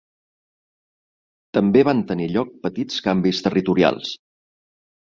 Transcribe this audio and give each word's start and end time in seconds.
També 1.59 1.85
van 1.91 2.03
tenir 2.13 2.29
lloc 2.33 2.59
petits 2.67 3.07
canvis 3.11 3.47
territorials. 3.51 4.19